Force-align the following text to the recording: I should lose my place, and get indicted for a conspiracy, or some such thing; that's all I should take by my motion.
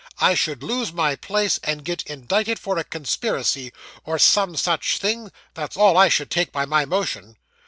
I 0.19 0.33
should 0.33 0.63
lose 0.63 0.91
my 0.91 1.15
place, 1.15 1.59
and 1.63 1.85
get 1.85 2.01
indicted 2.07 2.57
for 2.57 2.79
a 2.79 2.83
conspiracy, 2.83 3.71
or 4.03 4.17
some 4.17 4.55
such 4.55 4.97
thing; 4.97 5.31
that's 5.53 5.77
all 5.77 5.95
I 5.95 6.09
should 6.09 6.31
take 6.31 6.51
by 6.51 6.65
my 6.65 6.85
motion. 6.85 7.37